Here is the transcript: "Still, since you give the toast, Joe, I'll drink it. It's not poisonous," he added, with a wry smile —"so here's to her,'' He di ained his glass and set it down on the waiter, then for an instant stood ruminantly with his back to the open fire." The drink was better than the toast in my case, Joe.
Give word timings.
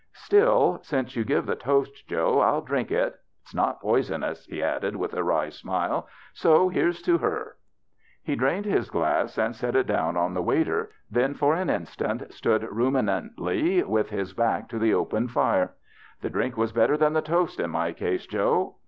"Still, 0.13 0.79
since 0.81 1.15
you 1.15 1.23
give 1.23 1.45
the 1.45 1.55
toast, 1.55 2.07
Joe, 2.07 2.39
I'll 2.39 2.61
drink 2.61 2.89
it. 2.89 3.19
It's 3.43 3.53
not 3.53 3.81
poisonous," 3.81 4.47
he 4.47 4.63
added, 4.63 4.95
with 4.95 5.13
a 5.13 5.23
wry 5.23 5.49
smile 5.49 6.07
—"so 6.43 6.69
here's 6.69 7.03
to 7.03 7.19
her,'' 7.19 7.55
He 8.23 8.35
di 8.35 8.45
ained 8.47 8.65
his 8.65 8.89
glass 8.89 9.37
and 9.37 9.55
set 9.55 9.75
it 9.75 9.85
down 9.85 10.17
on 10.17 10.33
the 10.33 10.41
waiter, 10.41 10.89
then 11.11 11.35
for 11.35 11.53
an 11.53 11.69
instant 11.69 12.33
stood 12.33 12.63
ruminantly 12.67 13.83
with 13.85 14.09
his 14.09 14.33
back 14.33 14.67
to 14.69 14.79
the 14.79 14.91
open 14.91 15.27
fire." 15.27 15.75
The 16.21 16.31
drink 16.31 16.57
was 16.57 16.71
better 16.71 16.97
than 16.97 17.13
the 17.13 17.21
toast 17.21 17.59
in 17.59 17.69
my 17.69 17.91
case, 17.93 18.25
Joe. 18.25 18.77